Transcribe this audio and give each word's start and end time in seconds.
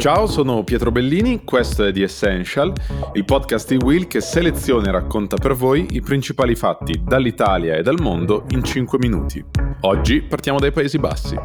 Ciao, 0.00 0.26
sono 0.26 0.64
Pietro 0.64 0.90
Bellini, 0.90 1.44
questo 1.44 1.84
è 1.84 1.92
The 1.92 2.04
Essential, 2.04 2.72
il 3.12 3.26
podcast 3.26 3.68
di 3.68 3.84
Will 3.84 4.06
che 4.06 4.22
seleziona 4.22 4.88
e 4.88 4.92
racconta 4.92 5.36
per 5.36 5.52
voi 5.52 5.88
i 5.90 6.00
principali 6.00 6.54
fatti 6.54 7.02
dall'Italia 7.04 7.76
e 7.76 7.82
dal 7.82 8.00
mondo 8.00 8.46
in 8.48 8.64
5 8.64 8.96
minuti. 8.98 9.44
Oggi 9.82 10.22
partiamo 10.22 10.58
dai 10.58 10.72
Paesi 10.72 10.96
Bassi. 10.96 11.36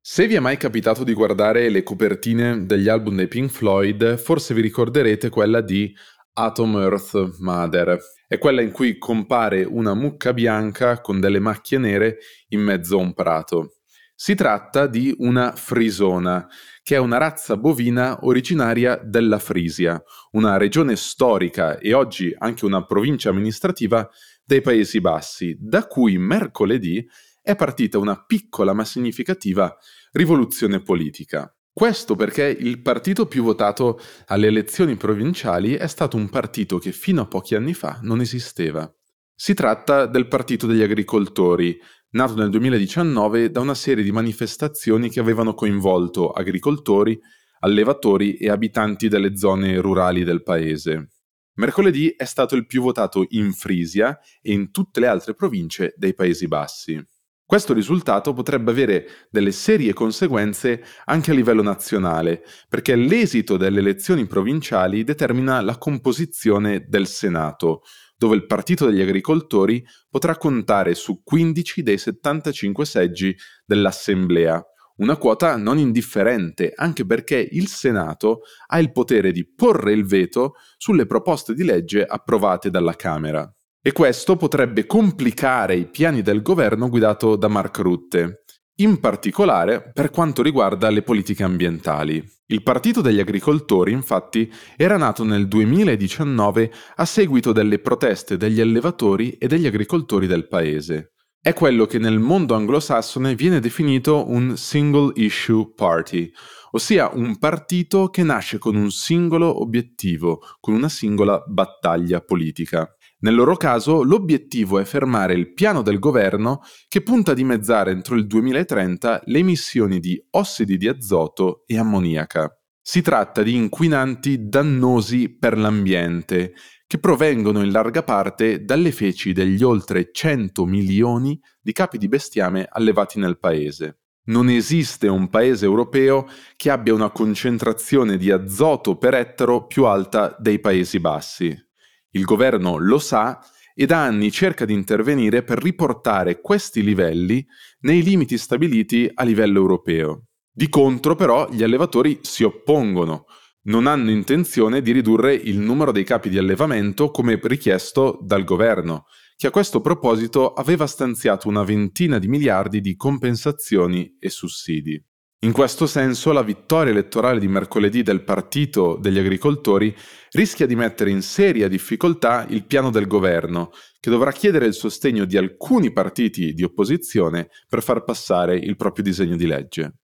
Se 0.00 0.26
vi 0.26 0.36
è 0.36 0.40
mai 0.40 0.56
capitato 0.56 1.04
di 1.04 1.12
guardare 1.12 1.68
le 1.68 1.82
copertine 1.82 2.64
degli 2.64 2.88
album 2.88 3.16
dei 3.16 3.28
Pink 3.28 3.50
Floyd, 3.50 4.16
forse 4.16 4.54
vi 4.54 4.62
ricorderete 4.62 5.28
quella 5.28 5.60
di 5.60 5.94
Atom 6.32 6.76
Earth 6.78 7.40
Mother. 7.40 7.98
È 8.26 8.38
quella 8.38 8.62
in 8.62 8.72
cui 8.72 8.96
compare 8.96 9.64
una 9.64 9.92
mucca 9.92 10.32
bianca 10.32 11.02
con 11.02 11.20
delle 11.20 11.40
macchie 11.40 11.76
nere 11.76 12.16
in 12.48 12.62
mezzo 12.62 12.96
a 12.96 13.02
un 13.02 13.12
prato. 13.12 13.74
Si 14.20 14.34
tratta 14.34 14.88
di 14.88 15.14
una 15.18 15.52
frisona, 15.52 16.48
che 16.82 16.96
è 16.96 16.98
una 16.98 17.18
razza 17.18 17.56
bovina 17.56 18.18
originaria 18.22 18.96
della 18.96 19.38
Frisia, 19.38 20.02
una 20.32 20.56
regione 20.56 20.96
storica 20.96 21.78
e 21.78 21.92
oggi 21.92 22.34
anche 22.36 22.64
una 22.64 22.84
provincia 22.84 23.30
amministrativa 23.30 24.10
dei 24.44 24.60
Paesi 24.60 25.00
Bassi, 25.00 25.56
da 25.60 25.86
cui 25.86 26.18
mercoledì 26.18 27.08
è 27.40 27.54
partita 27.54 27.98
una 27.98 28.20
piccola 28.24 28.72
ma 28.72 28.84
significativa 28.84 29.72
rivoluzione 30.10 30.82
politica. 30.82 31.54
Questo 31.72 32.16
perché 32.16 32.42
il 32.42 32.82
partito 32.82 33.26
più 33.26 33.44
votato 33.44 34.00
alle 34.26 34.48
elezioni 34.48 34.96
provinciali 34.96 35.74
è 35.74 35.86
stato 35.86 36.16
un 36.16 36.28
partito 36.28 36.78
che 36.78 36.90
fino 36.90 37.22
a 37.22 37.28
pochi 37.28 37.54
anni 37.54 37.72
fa 37.72 38.00
non 38.02 38.20
esisteva. 38.20 38.92
Si 39.40 39.54
tratta 39.54 40.06
del 40.06 40.26
Partito 40.26 40.66
degli 40.66 40.82
Agricoltori, 40.82 41.78
nato 42.10 42.34
nel 42.34 42.50
2019 42.50 43.52
da 43.52 43.60
una 43.60 43.76
serie 43.76 44.02
di 44.02 44.10
manifestazioni 44.10 45.08
che 45.08 45.20
avevano 45.20 45.54
coinvolto 45.54 46.32
agricoltori, 46.32 47.16
allevatori 47.60 48.34
e 48.34 48.50
abitanti 48.50 49.06
delle 49.06 49.36
zone 49.36 49.80
rurali 49.80 50.24
del 50.24 50.42
paese. 50.42 51.10
Mercoledì 51.54 52.12
è 52.16 52.24
stato 52.24 52.56
il 52.56 52.66
più 52.66 52.82
votato 52.82 53.24
in 53.28 53.52
Frisia 53.52 54.18
e 54.42 54.50
in 54.50 54.72
tutte 54.72 54.98
le 54.98 55.06
altre 55.06 55.34
province 55.34 55.94
dei 55.96 56.14
Paesi 56.14 56.48
Bassi. 56.48 57.00
Questo 57.48 57.72
risultato 57.72 58.34
potrebbe 58.34 58.72
avere 58.72 59.06
delle 59.30 59.52
serie 59.52 59.94
conseguenze 59.94 60.84
anche 61.06 61.30
a 61.30 61.34
livello 61.34 61.62
nazionale, 61.62 62.42
perché 62.68 62.94
l'esito 62.94 63.56
delle 63.56 63.78
elezioni 63.78 64.26
provinciali 64.26 65.02
determina 65.02 65.62
la 65.62 65.78
composizione 65.78 66.84
del 66.88 67.06
Senato, 67.06 67.80
dove 68.18 68.36
il 68.36 68.44
Partito 68.44 68.84
degli 68.84 69.00
Agricoltori 69.00 69.82
potrà 70.10 70.36
contare 70.36 70.94
su 70.94 71.22
15 71.24 71.82
dei 71.82 71.96
75 71.96 72.84
seggi 72.84 73.34
dell'Assemblea, 73.64 74.62
una 74.96 75.16
quota 75.16 75.56
non 75.56 75.78
indifferente, 75.78 76.72
anche 76.76 77.06
perché 77.06 77.48
il 77.50 77.68
Senato 77.68 78.40
ha 78.66 78.78
il 78.78 78.92
potere 78.92 79.32
di 79.32 79.50
porre 79.50 79.94
il 79.94 80.04
veto 80.04 80.52
sulle 80.76 81.06
proposte 81.06 81.54
di 81.54 81.64
legge 81.64 82.04
approvate 82.04 82.68
dalla 82.68 82.92
Camera. 82.92 83.50
E 83.80 83.92
questo 83.92 84.36
potrebbe 84.36 84.86
complicare 84.86 85.76
i 85.76 85.88
piani 85.88 86.22
del 86.22 86.42
governo 86.42 86.88
guidato 86.88 87.36
da 87.36 87.48
Mark 87.48 87.78
Rutte, 87.78 88.44
in 88.80 88.98
particolare 89.00 89.90
per 89.92 90.10
quanto 90.10 90.42
riguarda 90.42 90.90
le 90.90 91.02
politiche 91.02 91.44
ambientali. 91.44 92.22
Il 92.46 92.62
Partito 92.62 93.00
degli 93.00 93.20
Agricoltori, 93.20 93.92
infatti, 93.92 94.50
era 94.76 94.96
nato 94.96 95.22
nel 95.22 95.46
2019 95.48 96.72
a 96.96 97.04
seguito 97.04 97.52
delle 97.52 97.78
proteste 97.78 98.36
degli 98.36 98.60
allevatori 98.60 99.32
e 99.32 99.46
degli 99.46 99.66
agricoltori 99.66 100.26
del 100.26 100.48
paese. 100.48 101.12
È 101.40 101.52
quello 101.52 101.86
che 101.86 101.98
nel 101.98 102.18
mondo 102.18 102.54
anglosassone 102.54 103.34
viene 103.34 103.60
definito 103.60 104.28
un 104.28 104.56
single 104.56 105.12
issue 105.14 105.72
party, 105.74 106.30
ossia 106.72 107.10
un 107.12 107.38
partito 107.38 108.08
che 108.08 108.22
nasce 108.22 108.58
con 108.58 108.74
un 108.74 108.90
singolo 108.90 109.60
obiettivo, 109.60 110.40
con 110.58 110.74
una 110.74 110.88
singola 110.88 111.42
battaglia 111.46 112.20
politica. 112.20 112.92
Nel 113.20 113.34
loro 113.34 113.56
caso 113.56 114.04
l'obiettivo 114.04 114.78
è 114.78 114.84
fermare 114.84 115.34
il 115.34 115.52
piano 115.52 115.82
del 115.82 115.98
governo 115.98 116.60
che 116.86 117.02
punta 117.02 117.32
a 117.32 117.34
dimezzare 117.34 117.90
entro 117.90 118.14
il 118.14 118.28
2030 118.28 119.22
le 119.24 119.38
emissioni 119.38 119.98
di 119.98 120.24
ossidi 120.30 120.76
di 120.76 120.86
azoto 120.86 121.64
e 121.66 121.78
ammoniaca. 121.78 122.48
Si 122.80 123.02
tratta 123.02 123.42
di 123.42 123.56
inquinanti 123.56 124.48
dannosi 124.48 125.36
per 125.36 125.58
l'ambiente 125.58 126.54
che 126.86 126.98
provengono 126.98 127.62
in 127.62 127.72
larga 127.72 128.04
parte 128.04 128.64
dalle 128.64 128.92
feci 128.92 129.32
degli 129.32 129.62
oltre 129.62 130.10
100 130.12 130.64
milioni 130.64 131.38
di 131.60 131.72
capi 131.72 131.98
di 131.98 132.08
bestiame 132.08 132.68
allevati 132.70 133.18
nel 133.18 133.38
paese. 133.38 133.98
Non 134.28 134.48
esiste 134.48 135.08
un 135.08 135.28
paese 135.28 135.64
europeo 135.64 136.28
che 136.56 136.70
abbia 136.70 136.94
una 136.94 137.10
concentrazione 137.10 138.16
di 138.16 138.30
azoto 138.30 138.96
per 138.96 139.14
ettaro 139.14 139.66
più 139.66 139.84
alta 139.84 140.36
dei 140.38 140.60
Paesi 140.60 141.00
Bassi. 141.00 141.67
Il 142.10 142.24
governo 142.24 142.78
lo 142.78 142.98
sa 142.98 143.40
e 143.74 143.86
da 143.86 144.02
anni 144.02 144.30
cerca 144.30 144.64
di 144.64 144.72
intervenire 144.72 145.42
per 145.42 145.62
riportare 145.62 146.40
questi 146.40 146.82
livelli 146.82 147.46
nei 147.80 148.02
limiti 148.02 148.36
stabiliti 148.36 149.10
a 149.12 149.22
livello 149.24 149.58
europeo. 149.58 150.24
Di 150.50 150.68
contro 150.68 151.14
però 151.14 151.48
gli 151.50 151.62
allevatori 151.62 152.18
si 152.22 152.42
oppongono, 152.42 153.26
non 153.68 153.86
hanno 153.86 154.10
intenzione 154.10 154.80
di 154.80 154.92
ridurre 154.92 155.34
il 155.34 155.58
numero 155.58 155.92
dei 155.92 156.04
capi 156.04 156.28
di 156.28 156.38
allevamento 156.38 157.10
come 157.10 157.38
richiesto 157.40 158.18
dal 158.22 158.42
governo, 158.42 159.04
che 159.36 159.46
a 159.46 159.50
questo 159.50 159.80
proposito 159.80 160.54
aveva 160.54 160.86
stanziato 160.88 161.48
una 161.48 161.62
ventina 161.62 162.18
di 162.18 162.26
miliardi 162.26 162.80
di 162.80 162.96
compensazioni 162.96 164.16
e 164.18 164.30
sussidi. 164.30 165.00
In 165.42 165.52
questo 165.52 165.86
senso 165.86 166.32
la 166.32 166.42
vittoria 166.42 166.90
elettorale 166.90 167.38
di 167.38 167.46
mercoledì 167.46 168.02
del 168.02 168.24
Partito 168.24 168.98
degli 169.00 169.20
Agricoltori 169.20 169.94
rischia 170.32 170.66
di 170.66 170.74
mettere 170.74 171.10
in 171.10 171.22
seria 171.22 171.68
difficoltà 171.68 172.44
il 172.48 172.66
piano 172.66 172.90
del 172.90 173.06
governo, 173.06 173.70
che 174.00 174.10
dovrà 174.10 174.32
chiedere 174.32 174.66
il 174.66 174.74
sostegno 174.74 175.24
di 175.24 175.36
alcuni 175.36 175.92
partiti 175.92 176.54
di 176.54 176.64
opposizione 176.64 177.50
per 177.68 177.84
far 177.84 178.02
passare 178.02 178.56
il 178.56 178.74
proprio 178.74 179.04
disegno 179.04 179.36
di 179.36 179.46
legge. 179.46 179.98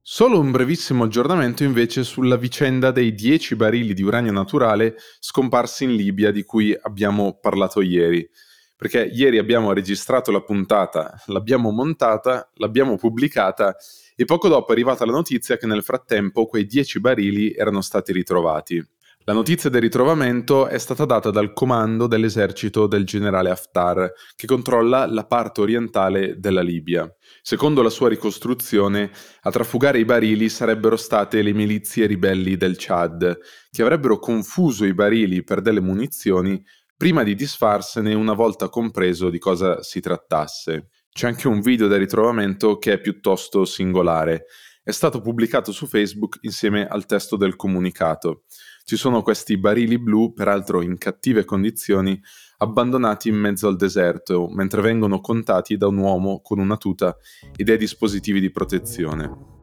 Solo 0.00 0.40
un 0.40 0.50
brevissimo 0.50 1.04
aggiornamento 1.04 1.62
invece 1.62 2.04
sulla 2.04 2.36
vicenda 2.36 2.90
dei 2.90 3.12
10 3.12 3.54
barili 3.54 3.92
di 3.92 4.02
uranio 4.02 4.32
naturale 4.32 4.94
scomparsi 5.18 5.84
in 5.84 5.94
Libia 5.94 6.30
di 6.30 6.42
cui 6.44 6.74
abbiamo 6.80 7.38
parlato 7.38 7.82
ieri 7.82 8.26
perché 8.80 9.10
ieri 9.12 9.36
abbiamo 9.36 9.74
registrato 9.74 10.30
la 10.30 10.40
puntata, 10.40 11.12
l'abbiamo 11.26 11.70
montata, 11.70 12.50
l'abbiamo 12.54 12.96
pubblicata 12.96 13.76
e 14.16 14.24
poco 14.24 14.48
dopo 14.48 14.70
è 14.70 14.72
arrivata 14.72 15.04
la 15.04 15.12
notizia 15.12 15.58
che 15.58 15.66
nel 15.66 15.82
frattempo 15.82 16.46
quei 16.46 16.64
10 16.64 16.98
barili 16.98 17.52
erano 17.52 17.82
stati 17.82 18.10
ritrovati. 18.10 18.82
La 19.24 19.34
notizia 19.34 19.68
del 19.68 19.82
ritrovamento 19.82 20.66
è 20.66 20.78
stata 20.78 21.04
data 21.04 21.30
dal 21.30 21.52
comando 21.52 22.06
dell'esercito 22.06 22.86
del 22.86 23.04
generale 23.04 23.50
Haftar, 23.50 24.10
che 24.34 24.46
controlla 24.46 25.04
la 25.04 25.26
parte 25.26 25.60
orientale 25.60 26.38
della 26.38 26.62
Libia. 26.62 27.06
Secondo 27.42 27.82
la 27.82 27.90
sua 27.90 28.08
ricostruzione, 28.08 29.10
a 29.42 29.50
trafugare 29.50 29.98
i 29.98 30.06
barili 30.06 30.48
sarebbero 30.48 30.96
state 30.96 31.42
le 31.42 31.52
milizie 31.52 32.06
ribelli 32.06 32.56
del 32.56 32.76
Chad, 32.78 33.38
che 33.70 33.82
avrebbero 33.82 34.18
confuso 34.18 34.86
i 34.86 34.94
barili 34.94 35.44
per 35.44 35.60
delle 35.60 35.80
munizioni 35.80 36.64
prima 37.00 37.22
di 37.22 37.34
disfarsene 37.34 38.12
una 38.12 38.34
volta 38.34 38.68
compreso 38.68 39.30
di 39.30 39.38
cosa 39.38 39.82
si 39.82 40.00
trattasse. 40.00 40.90
C'è 41.10 41.28
anche 41.28 41.48
un 41.48 41.62
video 41.62 41.86
del 41.86 42.00
ritrovamento 42.00 42.76
che 42.76 42.92
è 42.92 43.00
piuttosto 43.00 43.64
singolare. 43.64 44.44
È 44.82 44.90
stato 44.90 45.22
pubblicato 45.22 45.72
su 45.72 45.86
Facebook 45.86 46.40
insieme 46.42 46.86
al 46.86 47.06
testo 47.06 47.38
del 47.38 47.56
comunicato. 47.56 48.42
Ci 48.84 48.96
sono 48.96 49.22
questi 49.22 49.56
barili 49.56 49.98
blu, 49.98 50.34
peraltro 50.34 50.82
in 50.82 50.98
cattive 50.98 51.46
condizioni, 51.46 52.20
abbandonati 52.58 53.30
in 53.30 53.36
mezzo 53.36 53.66
al 53.66 53.76
deserto, 53.76 54.46
mentre 54.50 54.82
vengono 54.82 55.22
contati 55.22 55.78
da 55.78 55.86
un 55.86 55.96
uomo 55.96 56.42
con 56.42 56.58
una 56.58 56.76
tuta 56.76 57.16
e 57.56 57.64
dei 57.64 57.78
dispositivi 57.78 58.40
di 58.40 58.50
protezione 58.50 59.58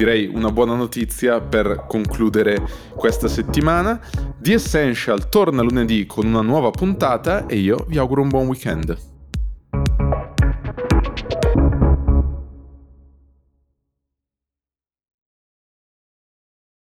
direi 0.00 0.30
una 0.32 0.50
buona 0.50 0.74
notizia 0.74 1.42
per 1.42 1.84
concludere 1.86 2.56
questa 2.94 3.28
settimana. 3.28 4.00
The 4.42 4.54
Essential 4.54 5.28
torna 5.28 5.60
lunedì 5.60 6.06
con 6.06 6.24
una 6.24 6.40
nuova 6.40 6.70
puntata 6.70 7.46
e 7.46 7.58
io 7.58 7.84
vi 7.88 7.98
auguro 7.98 8.22
un 8.22 8.28
buon 8.28 8.46
weekend. 8.46 9.19